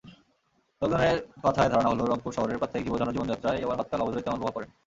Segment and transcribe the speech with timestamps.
[0.81, 4.73] লোকজনের কথায় ধারণা হলো, রংপুর শহরের প্রাত্যহিক জনজীবনযাত্রায় এবার হরতাল-অবরোধের তেমন প্রভাব পড়েনি।